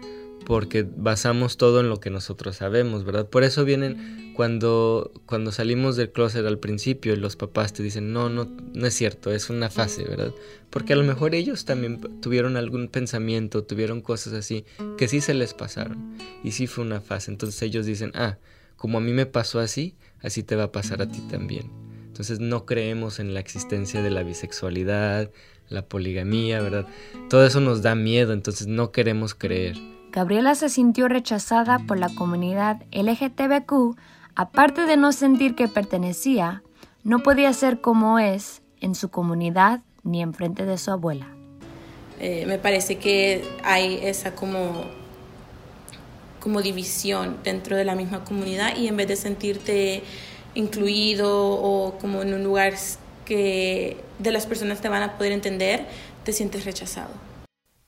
Porque 0.46 0.86
basamos 0.96 1.58
todo 1.58 1.80
en 1.80 1.90
lo 1.90 2.00
que 2.00 2.10
nosotros 2.10 2.58
sabemos, 2.58 3.04
¿verdad? 3.04 3.28
Por 3.28 3.44
eso 3.44 3.66
vienen 3.66 4.32
cuando, 4.36 5.12
cuando 5.26 5.52
salimos 5.52 5.96
del 5.96 6.12
closet 6.12 6.46
al 6.46 6.60
principio 6.60 7.14
y 7.14 7.18
los 7.18 7.36
papás 7.36 7.74
te 7.74 7.82
dicen, 7.84 8.14
no, 8.14 8.30
no, 8.30 8.46
no 8.74 8.86
es 8.86 8.94
cierto, 8.94 9.32
es 9.32 9.50
una 9.50 9.70
fase, 9.70 10.04
¿verdad? 10.04 10.34
Porque 10.70 10.94
a 10.94 10.96
lo 10.96 11.04
mejor 11.04 11.36
ellos 11.36 11.66
también 11.66 12.00
tuvieron 12.22 12.58
algún 12.58 12.88
pensamiento, 12.88 13.64
tuvieron 13.64 14.02
cosas 14.02 14.34
así 14.34 14.66
que 14.98 15.08
sí 15.08 15.20
se 15.20 15.34
les 15.34 15.54
pasaron 15.54 16.16
y 16.44 16.52
sí 16.52 16.68
fue 16.68 16.86
una 16.86 17.02
fase. 17.02 17.32
Entonces 17.32 17.62
ellos 17.64 17.86
dicen, 17.86 18.12
ah, 18.14 18.38
como 18.76 19.00
a 19.00 19.02
mí 19.02 19.14
me 19.14 19.26
pasó 19.26 19.60
así, 19.60 19.96
así 20.22 20.44
te 20.44 20.56
va 20.56 20.66
a 20.66 20.72
pasar 20.72 21.02
a 21.02 21.10
ti 21.10 21.22
también. 21.30 21.72
Entonces 22.08 22.40
no 22.40 22.66
creemos 22.66 23.20
en 23.20 23.34
la 23.34 23.40
existencia 23.40 24.02
de 24.02 24.12
la 24.12 24.24
bisexualidad, 24.24 25.32
la 25.70 25.88
poligamía, 25.88 26.62
¿verdad? 26.62 26.86
Todo 27.30 27.46
eso 27.46 27.60
nos 27.62 27.82
da 27.82 27.96
miedo, 27.96 28.32
entonces 28.32 28.68
no 28.68 28.92
queremos 28.92 29.34
creer. 29.34 29.76
Gabriela 30.16 30.56
se 30.56 30.70
sintió 30.70 31.10
rechazada 31.10 31.78
por 31.80 32.00
la 32.00 32.08
comunidad 32.08 32.82
LGTBQ, 32.94 33.98
aparte 34.34 34.86
de 34.86 34.96
no 34.96 35.12
sentir 35.12 35.56
que 35.56 35.68
pertenecía, 35.68 36.64
no 37.04 37.20
podía 37.20 37.52
ser 37.52 37.82
como 37.82 38.18
es 38.18 38.62
en 38.80 38.96
su 38.96 39.10
comunidad 39.10 39.82
ni 40.04 40.22
en 40.22 40.34
frente 40.34 40.66
de 40.66 40.78
su 40.78 40.92
abuela. 40.92 41.28
Eh, 42.22 42.46
me 42.48 42.58
parece 42.58 42.98
que 42.98 43.44
hay 43.66 44.00
esa 44.04 44.36
como, 44.36 44.86
como 46.40 46.62
división 46.62 47.36
dentro 47.44 47.76
de 47.76 47.84
la 47.84 47.96
misma 47.96 48.24
comunidad 48.24 48.78
y 48.78 48.88
en 48.88 48.96
vez 48.96 49.10
de 49.10 49.18
sentirte 49.18 50.02
incluido 50.54 51.30
o 51.30 51.98
como 52.00 52.22
en 52.22 52.34
un 52.34 52.42
lugar 52.42 52.76
que 53.26 53.98
de 54.20 54.32
las 54.32 54.46
personas 54.46 54.80
te 54.80 54.88
van 54.88 55.04
a 55.04 55.18
poder 55.18 55.34
entender, 55.34 55.86
te 56.24 56.32
sientes 56.32 56.64
rechazado. 56.64 57.10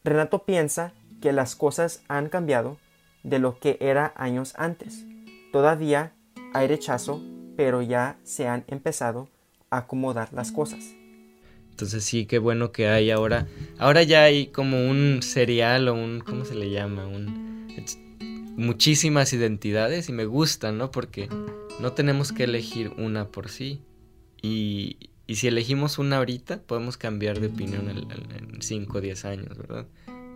Renato 0.03 0.43
piensa 0.43 0.91
que 1.21 1.31
las 1.31 1.55
cosas 1.55 2.03
han 2.07 2.29
cambiado 2.29 2.77
de 3.23 3.39
lo 3.39 3.59
que 3.59 3.77
era 3.79 4.13
años 4.15 4.53
antes. 4.57 5.05
Todavía 5.51 6.13
hay 6.53 6.67
rechazo, 6.67 7.21
pero 7.55 7.81
ya 7.81 8.17
se 8.23 8.47
han 8.47 8.63
empezado 8.67 9.29
a 9.69 9.79
acomodar 9.79 10.33
las 10.33 10.51
cosas. 10.51 10.93
Entonces 11.71 12.03
sí, 12.03 12.25
qué 12.25 12.39
bueno 12.39 12.71
que 12.71 12.87
hay 12.87 13.11
ahora. 13.11 13.47
Ahora 13.77 14.03
ya 14.03 14.23
hay 14.23 14.47
como 14.47 14.89
un 14.89 15.21
serial 15.21 15.87
o 15.89 15.93
un, 15.93 16.21
¿cómo 16.21 16.45
se 16.45 16.55
le 16.55 16.71
llama? 16.71 17.05
Un, 17.05 17.67
muchísimas 18.55 19.31
identidades 19.33 20.09
y 20.09 20.13
me 20.13 20.25
gustan, 20.25 20.77
¿no? 20.79 20.89
Porque 20.89 21.29
no 21.79 21.93
tenemos 21.93 22.31
que 22.31 22.45
elegir 22.45 22.93
una 22.97 23.27
por 23.27 23.49
sí. 23.49 23.83
Y, 24.41 24.97
y 25.27 25.35
si 25.35 25.47
elegimos 25.47 25.99
una 25.99 26.17
ahorita, 26.17 26.61
podemos 26.63 26.97
cambiar 26.97 27.39
de 27.39 27.47
opinión 27.47 27.89
en 27.89 28.61
5 28.61 28.97
o 28.97 29.01
10 29.01 29.25
años, 29.25 29.57
¿verdad? 29.57 29.85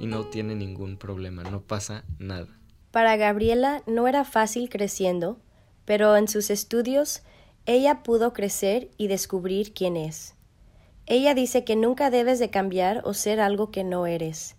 Y 0.02 0.08
no 0.08 0.26
tiene 0.26 0.56
ningún 0.56 0.98
problema, 0.98 1.44
no 1.44 1.62
pasa 1.62 2.04
nada. 2.18 2.48
Para 2.90 3.18
Gabriela 3.18 3.84
no 3.86 4.08
era 4.08 4.26
fácil 4.26 4.68
creciendo, 4.68 5.38
pero 5.86 6.18
en 6.18 6.28
sus 6.28 6.50
estudios 6.50 7.22
ella 7.68 8.02
pudo 8.02 8.34
crecer 8.34 8.90
y 8.98 9.08
descubrir 9.08 9.74
quién 9.74 9.96
es. 9.98 10.34
Ella 11.06 11.36
dice 11.36 11.64
que 11.64 11.76
nunca 11.76 12.10
debes 12.10 12.40
de 12.40 12.50
cambiar 12.50 13.02
o 13.06 13.14
ser 13.14 13.40
algo 13.40 13.70
que 13.70 13.84
no 13.84 14.08
eres. 14.08 14.56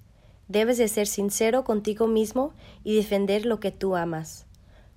Debes 0.47 0.79
de 0.79 0.87
ser 0.87 1.09
sincero 1.09 1.65
contigo 1.65 2.07
mismo 2.07 2.55
y 2.85 2.95
defender 2.95 3.45
lo 3.45 3.59
que 3.59 3.73
tú 3.73 3.97
amas. 3.97 4.47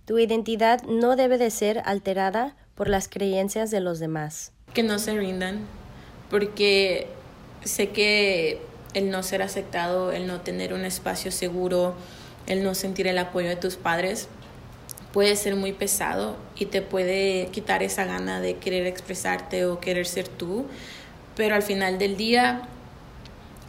Tu 0.06 0.20
identidad 0.20 0.84
no 0.84 1.16
debe 1.16 1.40
de 1.40 1.50
ser 1.50 1.82
alterada 1.86 2.56
por 2.76 2.88
las 2.88 3.08
creencias 3.08 3.72
de 3.72 3.80
los 3.80 3.98
demás. 3.98 4.54
Que 4.76 4.84
no 4.84 5.00
se 5.00 5.18
rindan, 5.18 5.62
porque 6.30 7.08
sé 7.64 7.90
que 7.90 8.62
el 8.96 9.12
no 9.12 9.22
ser 9.22 9.44
aceptado, 9.44 10.12
el 10.12 10.26
no 10.26 10.42
tener 10.42 10.74
un 10.74 10.86
espacio 10.86 11.32
seguro, 11.32 11.94
el 12.48 12.64
no 12.64 12.74
sentir 12.74 13.06
el 13.08 13.18
apoyo 13.20 13.50
de 13.50 13.58
tus 13.58 13.76
padres, 13.76 14.28
puede 15.14 15.36
ser 15.36 15.56
muy 15.56 15.74
pesado 15.74 16.38
y 16.58 16.66
te 16.66 16.82
puede 16.82 17.48
quitar 17.52 17.84
esa 17.84 18.06
gana 18.06 18.40
de 18.40 18.56
querer 18.56 18.88
expresarte 18.88 19.66
o 19.66 19.80
querer 19.80 20.08
ser 20.08 20.28
tú, 20.28 20.66
pero 21.36 21.56
al 21.56 21.62
final 21.62 22.00
del 22.00 22.18
día 22.18 22.68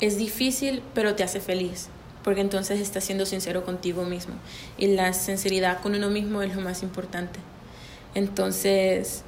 es 0.01 0.17
difícil, 0.17 0.83
pero 0.95 1.17
te 1.17 1.25
hace 1.25 1.41
feliz, 1.41 1.89
porque 2.23 2.41
entonces 2.41 2.81
estás 2.81 3.05
siendo 3.05 3.27
sincero 3.27 3.65
contigo 3.65 4.05
mismo 4.05 4.35
y 4.79 4.87
la 4.89 5.13
sinceridad 5.13 5.81
con 5.83 5.95
uno 5.95 6.09
mismo 6.09 6.43
es 6.43 6.55
lo 6.55 6.63
más 6.63 6.83
importante. 6.83 7.41
Entonces, 8.15 9.25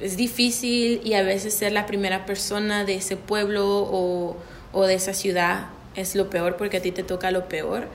es 0.00 0.16
difícil 0.16 1.00
y 1.04 1.14
a 1.14 1.22
veces 1.22 1.54
ser 1.54 1.72
la 1.72 1.86
primera 1.86 2.26
persona 2.26 2.84
de 2.84 2.96
ese 2.96 3.16
pueblo 3.16 3.88
o 3.90 4.36
o 4.72 4.84
de 4.84 4.94
esa 4.94 5.14
ciudad 5.14 5.66
es 5.94 6.14
lo 6.14 6.30
peor 6.30 6.56
porque 6.56 6.78
a 6.78 6.82
ti 6.82 6.92
te 6.92 7.02
toca 7.02 7.30
lo 7.30 7.48
peor, 7.48 7.88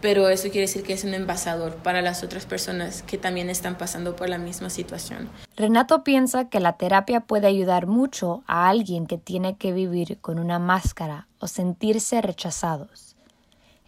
pero 0.00 0.28
eso 0.28 0.44
quiere 0.44 0.62
decir 0.62 0.84
que 0.84 0.92
es 0.92 1.04
un 1.04 1.14
envasador 1.14 1.74
para 1.76 2.02
las 2.02 2.22
otras 2.22 2.46
personas 2.46 3.02
que 3.02 3.18
también 3.18 3.50
están 3.50 3.76
pasando 3.76 4.14
por 4.14 4.28
la 4.28 4.38
misma 4.38 4.70
situación. 4.70 5.28
Renato 5.56 6.04
piensa 6.04 6.48
que 6.48 6.60
la 6.60 6.74
terapia 6.74 7.20
puede 7.20 7.48
ayudar 7.48 7.86
mucho 7.86 8.44
a 8.46 8.68
alguien 8.68 9.06
que 9.06 9.18
tiene 9.18 9.56
que 9.56 9.72
vivir 9.72 10.18
con 10.20 10.38
una 10.38 10.58
máscara 10.58 11.26
o 11.40 11.48
sentirse 11.48 12.22
rechazados. 12.22 13.16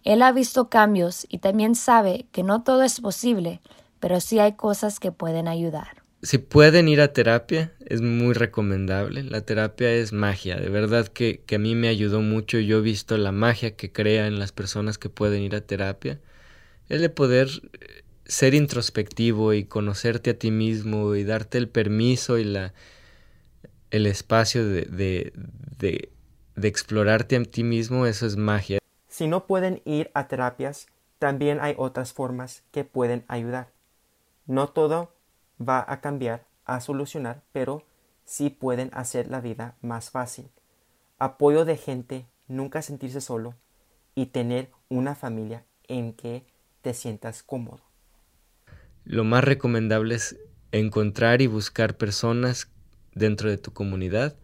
Él 0.03 0.21
ha 0.21 0.31
visto 0.31 0.67
cambios 0.67 1.25
y 1.29 1.37
también 1.37 1.75
sabe 1.75 2.25
que 2.31 2.43
no 2.43 2.63
todo 2.63 2.83
es 2.83 2.99
posible, 2.99 3.61
pero 3.99 4.19
sí 4.19 4.39
hay 4.39 4.53
cosas 4.53 4.99
que 4.99 5.11
pueden 5.11 5.47
ayudar 5.47 6.00
si 6.23 6.37
pueden 6.37 6.87
ir 6.87 7.01
a 7.01 7.13
terapia, 7.13 7.71
es 7.85 8.01
muy 8.01 8.33
recomendable. 8.33 9.23
La 9.23 9.41
terapia 9.41 9.91
es 9.91 10.13
magia, 10.13 10.57
de 10.57 10.69
verdad 10.69 11.07
que, 11.07 11.41
que, 11.45 11.55
a 11.55 11.59
mí 11.59 11.73
me 11.75 11.87
ayudó 11.87 12.21
mucho. 12.21 12.59
Yo 12.59 12.79
he 12.79 12.81
visto 12.81 13.17
la 13.17 13.31
magia 13.31 13.75
que 13.75 13.91
crea 13.91 14.27
en 14.27 14.37
las 14.37 14.51
personas 14.51 14.97
que 14.97 15.09
pueden 15.09 15.41
ir 15.41 15.55
a 15.55 15.61
terapia. 15.61 16.19
Es 16.89 17.01
de 17.01 17.09
poder 17.09 17.47
eh, 17.73 18.03
ser 18.25 18.53
introspectivo 18.53 19.53
y 19.53 19.65
conocerte 19.65 20.31
a 20.31 20.33
ti 20.37 20.51
mismo 20.51 21.15
y 21.15 21.23
darte 21.23 21.57
el 21.57 21.67
permiso 21.67 22.37
y 22.37 22.43
la, 22.43 22.73
el 23.89 24.05
espacio 24.05 24.65
de, 24.65 24.83
de, 24.83 25.33
de, 25.79 26.09
de 26.55 26.67
explorarte 26.67 27.35
a 27.35 27.43
ti 27.43 27.63
mismo, 27.63 28.05
eso 28.05 28.27
es 28.27 28.37
magia. 28.37 28.79
Si 29.07 29.27
no 29.27 29.47
pueden 29.47 29.81
ir 29.85 30.11
a 30.13 30.27
terapias, 30.27 30.87
también 31.17 31.59
hay 31.61 31.73
otras 31.77 32.13
formas 32.13 32.63
que 32.71 32.83
pueden 32.83 33.25
ayudar. 33.27 33.71
No 34.45 34.67
todo 34.67 35.13
va 35.67 35.85
a 35.87 36.01
cambiar, 36.01 36.45
a 36.65 36.81
solucionar, 36.81 37.43
pero 37.51 37.83
sí 38.25 38.49
pueden 38.49 38.89
hacer 38.93 39.27
la 39.27 39.41
vida 39.41 39.75
más 39.81 40.09
fácil. 40.09 40.49
Apoyo 41.19 41.65
de 41.65 41.77
gente, 41.77 42.25
nunca 42.47 42.81
sentirse 42.81 43.21
solo 43.21 43.55
y 44.15 44.27
tener 44.27 44.69
una 44.89 45.15
familia 45.15 45.63
en 45.87 46.13
que 46.13 46.45
te 46.81 46.93
sientas 46.93 47.43
cómodo. 47.43 47.81
Lo 49.03 49.23
más 49.23 49.43
recomendable 49.43 50.15
es 50.15 50.37
encontrar 50.71 51.41
y 51.41 51.47
buscar 51.47 51.97
personas 51.97 52.71
dentro 53.13 53.49
de 53.49 53.57
tu 53.57 53.73
comunidad 53.73 54.35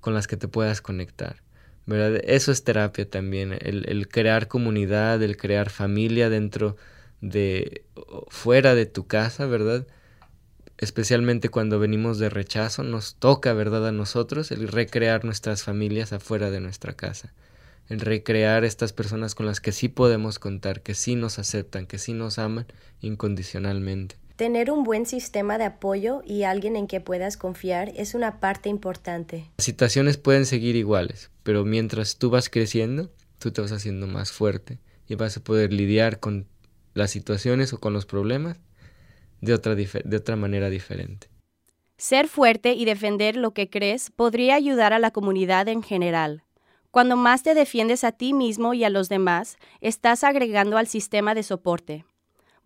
con 0.00 0.14
las 0.14 0.26
que 0.26 0.36
te 0.36 0.48
puedas 0.48 0.80
conectar. 0.80 1.42
¿verdad? 1.86 2.20
Eso 2.24 2.52
es 2.52 2.64
terapia 2.64 3.08
también, 3.08 3.52
el, 3.52 3.88
el 3.88 4.08
crear 4.08 4.48
comunidad, 4.48 5.22
el 5.22 5.36
crear 5.36 5.70
familia 5.70 6.28
dentro 6.28 6.76
de, 7.20 7.84
fuera 8.28 8.74
de 8.74 8.86
tu 8.86 9.06
casa, 9.06 9.46
¿verdad? 9.46 9.86
Especialmente 10.78 11.48
cuando 11.48 11.78
venimos 11.78 12.18
de 12.18 12.28
rechazo, 12.28 12.82
nos 12.82 13.14
toca, 13.14 13.52
¿verdad? 13.52 13.88
A 13.88 13.92
nosotros 13.92 14.50
el 14.50 14.68
recrear 14.68 15.24
nuestras 15.24 15.62
familias 15.62 16.12
afuera 16.12 16.50
de 16.50 16.60
nuestra 16.60 16.94
casa 16.94 17.32
el 17.88 18.00
recrear 18.00 18.64
estas 18.64 18.92
personas 18.92 19.34
con 19.34 19.46
las 19.46 19.60
que 19.60 19.72
sí 19.72 19.88
podemos 19.88 20.38
contar, 20.38 20.82
que 20.82 20.94
sí 20.94 21.14
nos 21.14 21.38
aceptan, 21.38 21.86
que 21.86 21.98
sí 21.98 22.12
nos 22.12 22.38
aman 22.38 22.66
incondicionalmente. 23.00 24.16
Tener 24.36 24.70
un 24.70 24.84
buen 24.84 25.06
sistema 25.06 25.56
de 25.56 25.64
apoyo 25.64 26.22
y 26.24 26.42
alguien 26.42 26.76
en 26.76 26.88
que 26.88 27.00
puedas 27.00 27.36
confiar 27.36 27.92
es 27.96 28.14
una 28.14 28.38
parte 28.38 28.68
importante. 28.68 29.50
Las 29.56 29.64
situaciones 29.64 30.18
pueden 30.18 30.44
seguir 30.44 30.76
iguales, 30.76 31.30
pero 31.42 31.64
mientras 31.64 32.16
tú 32.16 32.28
vas 32.28 32.50
creciendo, 32.50 33.10
tú 33.38 33.50
te 33.50 33.62
vas 33.62 33.72
haciendo 33.72 34.06
más 34.06 34.32
fuerte 34.32 34.78
y 35.08 35.14
vas 35.14 35.36
a 35.36 35.44
poder 35.44 35.72
lidiar 35.72 36.20
con 36.20 36.46
las 36.92 37.10
situaciones 37.10 37.72
o 37.72 37.78
con 37.78 37.92
los 37.92 38.04
problemas 38.04 38.58
de 39.46 39.54
otra, 39.54 39.74
de 39.74 40.16
otra 40.16 40.36
manera 40.36 40.68
diferente. 40.68 41.28
Ser 41.96 42.28
fuerte 42.28 42.74
y 42.74 42.84
defender 42.84 43.36
lo 43.36 43.52
que 43.52 43.70
crees 43.70 44.10
podría 44.10 44.54
ayudar 44.54 44.92
a 44.92 44.98
la 44.98 45.12
comunidad 45.12 45.68
en 45.68 45.82
general. 45.82 46.42
Cuando 46.90 47.16
más 47.16 47.42
te 47.42 47.54
defiendes 47.54 48.04
a 48.04 48.12
ti 48.12 48.34
mismo 48.34 48.74
y 48.74 48.84
a 48.84 48.90
los 48.90 49.08
demás, 49.08 49.56
estás 49.80 50.24
agregando 50.24 50.76
al 50.76 50.86
sistema 50.86 51.34
de 51.34 51.42
soporte 51.42 52.04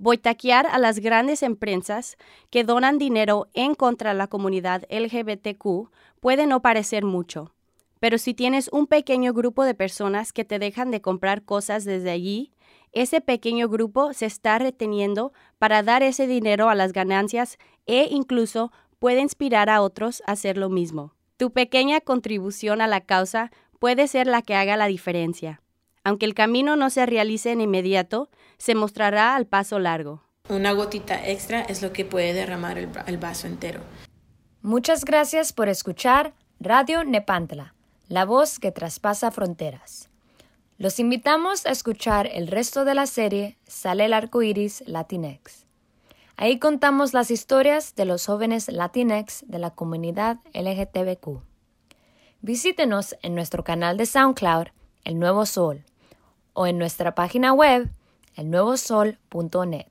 boitaquear 0.00 0.66
a 0.66 0.78
las 0.78 0.98
grandes 0.98 1.42
empresas 1.42 2.16
que 2.48 2.64
donan 2.64 2.96
dinero 2.96 3.48
en 3.52 3.74
contra 3.74 4.12
de 4.12 4.16
la 4.16 4.28
comunidad 4.28 4.84
LGBTQ 4.88 5.90
puede 6.20 6.46
no 6.46 6.62
parecer 6.62 7.04
mucho, 7.04 7.54
pero 8.00 8.16
si 8.16 8.32
tienes 8.32 8.70
un 8.72 8.86
pequeño 8.86 9.34
grupo 9.34 9.62
de 9.64 9.74
personas 9.74 10.32
que 10.32 10.46
te 10.46 10.58
dejan 10.58 10.90
de 10.90 11.02
comprar 11.02 11.44
cosas 11.44 11.84
desde 11.84 12.10
allí, 12.10 12.50
ese 12.92 13.20
pequeño 13.20 13.68
grupo 13.68 14.12
se 14.12 14.26
está 14.26 14.58
reteniendo 14.58 15.32
para 15.58 15.82
dar 15.82 16.02
ese 16.02 16.26
dinero 16.26 16.68
a 16.68 16.74
las 16.74 16.92
ganancias 16.92 17.58
e 17.86 18.08
incluso 18.10 18.72
puede 18.98 19.20
inspirar 19.20 19.70
a 19.70 19.80
otros 19.80 20.22
a 20.26 20.32
hacer 20.32 20.56
lo 20.56 20.68
mismo. 20.68 21.14
Tu 21.36 21.52
pequeña 21.52 22.00
contribución 22.00 22.80
a 22.80 22.86
la 22.86 23.00
causa 23.00 23.50
puede 23.78 24.08
ser 24.08 24.26
la 24.26 24.42
que 24.42 24.54
haga 24.54 24.76
la 24.76 24.86
diferencia. 24.86 25.62
Aunque 26.04 26.26
el 26.26 26.34
camino 26.34 26.76
no 26.76 26.90
se 26.90 27.06
realice 27.06 27.52
en 27.52 27.60
inmediato, 27.60 28.30
se 28.58 28.74
mostrará 28.74 29.36
al 29.36 29.46
paso 29.46 29.78
largo. 29.78 30.22
Una 30.48 30.72
gotita 30.72 31.26
extra 31.28 31.62
es 31.62 31.80
lo 31.82 31.92
que 31.92 32.04
puede 32.04 32.32
derramar 32.32 32.76
el, 32.78 33.18
vaso 33.18 33.46
entero. 33.46 33.80
Muchas 34.62 35.04
gracias 35.04 35.52
por 35.52 35.68
escuchar 35.68 36.34
Radio 36.58 37.04
Nepantla, 37.04 37.74
la 38.08 38.24
voz 38.24 38.58
que 38.58 38.72
traspasa 38.72 39.30
fronteras. 39.30 40.09
Los 40.80 40.98
invitamos 40.98 41.66
a 41.66 41.72
escuchar 41.72 42.26
el 42.32 42.46
resto 42.46 42.86
de 42.86 42.94
la 42.94 43.04
serie 43.04 43.58
Sale 43.66 44.06
el 44.06 44.14
arco 44.14 44.40
iris 44.40 44.82
Latinex. 44.86 45.66
Ahí 46.38 46.58
contamos 46.58 47.12
las 47.12 47.30
historias 47.30 47.94
de 47.96 48.06
los 48.06 48.24
jóvenes 48.24 48.66
Latinex 48.72 49.44
de 49.46 49.58
la 49.58 49.72
comunidad 49.72 50.38
LGTBQ. 50.54 51.42
Visítenos 52.40 53.14
en 53.20 53.34
nuestro 53.34 53.62
canal 53.62 53.98
de 53.98 54.06
SoundCloud, 54.06 54.68
El 55.04 55.18
Nuevo 55.18 55.44
Sol, 55.44 55.84
o 56.54 56.66
en 56.66 56.78
nuestra 56.78 57.14
página 57.14 57.52
web 57.52 57.90
elnuevosol.net. 58.36 59.90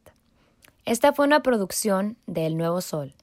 Esta 0.85 1.13
fue 1.13 1.27
una 1.27 1.43
producción 1.43 2.17
de 2.25 2.47
El 2.47 2.57
Nuevo 2.57 2.81
Sol, 2.81 3.13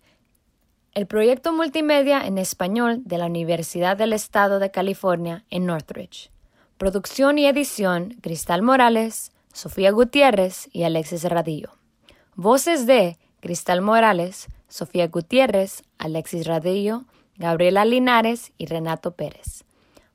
el 0.93 1.09
proyecto 1.09 1.53
multimedia 1.53 2.25
en 2.29 2.39
español 2.39 3.03
de 3.05 3.19
la 3.19 3.27
Universidad 3.27 3.97
del 3.97 4.13
Estado 4.13 4.61
de 4.61 4.71
California 4.71 5.45
en 5.51 5.67
Northridge. 5.67 6.31
Producción 6.79 7.39
y 7.39 7.47
edición 7.47 8.19
Cristal 8.21 8.61
Morales, 8.61 9.33
Sofía 9.55 9.91
Gutiérrez 9.93 10.69
y 10.75 10.83
Alexis 10.83 11.25
Radillo. 11.25 11.71
Voces 12.35 12.87
de 12.87 13.17
Cristal 13.41 13.81
Morales, 13.81 14.49
Sofía 14.69 15.09
Gutiérrez, 15.09 15.85
Alexis 15.97 16.47
Radillo, 16.47 17.07
Gabriela 17.37 17.87
Linares 17.87 18.53
y 18.59 18.67
Renato 18.67 19.13
Pérez. 19.13 19.65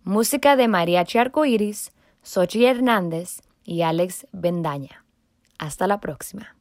Música 0.04 0.56
de 0.56 0.67
María 0.67 1.04
Arcoiris, 1.15 1.93
Sochi 2.21 2.65
Hernández 2.65 3.41
y 3.63 3.82
Alex 3.82 4.28
Bendaña. 4.32 5.04
Hasta 5.58 5.88
la 5.88 6.00
próxima. 6.00 6.56